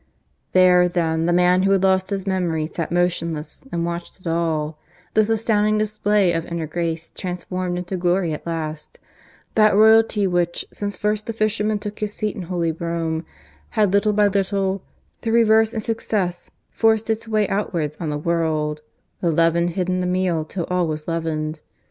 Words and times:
There, 0.53 0.87
then, 0.89 1.27
the 1.27 1.31
man 1.31 1.61
who 1.61 1.73
had 1.73 1.83
lost 1.83 2.09
his 2.09 2.25
memory 2.25 2.65
sat 2.65 2.91
motionless, 2.91 3.63
and 3.71 3.85
watched 3.85 4.19
it 4.19 4.25
all 4.25 4.79
this 5.13 5.29
astounding 5.29 5.77
display 5.77 6.31
of 6.31 6.43
inner 6.47 6.65
grace 6.65 7.11
transformed 7.13 7.77
into 7.77 7.97
glory 7.97 8.33
at 8.33 8.47
last, 8.47 8.97
that 9.53 9.75
Royalty 9.75 10.25
which 10.25 10.65
since 10.71 10.97
first 10.97 11.27
the 11.27 11.33
Fisherman 11.33 11.77
took 11.77 11.99
his 11.99 12.15
seat 12.15 12.35
in 12.35 12.41
Holy 12.41 12.71
Rome, 12.71 13.27
had 13.77 13.93
little 13.93 14.11
by 14.11 14.25
little, 14.27 14.81
through 15.21 15.33
reverse 15.33 15.71
and 15.71 15.83
success, 15.83 16.49
forced 16.71 17.07
its 17.11 17.27
way 17.27 17.47
outwards 17.47 17.95
on 17.99 18.09
the 18.09 18.17
world 18.17 18.81
the 19.19 19.29
leaven 19.29 19.67
hid 19.67 19.87
in 19.87 19.99
the 20.01 20.07
meal 20.07 20.45
till 20.45 20.63
all 20.63 20.87
was 20.87 21.07
leavened. 21.07 21.59